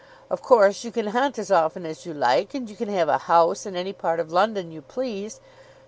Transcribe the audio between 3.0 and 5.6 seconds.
a house in any part of London you please.